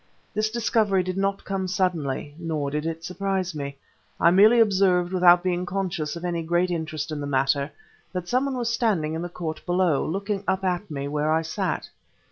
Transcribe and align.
This 0.33 0.49
discovery 0.49 1.03
did 1.03 1.15
not 1.15 1.45
come 1.45 1.67
suddenly, 1.67 2.33
nor 2.39 2.71
did 2.71 2.87
it 2.87 3.03
surprise 3.03 3.53
me; 3.53 3.77
I 4.19 4.31
merely 4.31 4.59
observed 4.59 5.13
without 5.13 5.43
being 5.43 5.63
conscious 5.63 6.15
of 6.15 6.25
any 6.25 6.41
great 6.41 6.71
interest 6.71 7.11
in 7.11 7.21
the 7.21 7.27
matter, 7.27 7.71
that 8.11 8.27
some 8.27 8.45
one 8.45 8.57
was 8.57 8.73
standing 8.73 9.13
in 9.13 9.21
the 9.21 9.29
court 9.29 9.63
below, 9.63 10.03
looking 10.03 10.43
up 10.47 10.63
at 10.63 10.89
me 10.89 11.07
where 11.07 11.31
I 11.31 11.43
sat. 11.43 11.87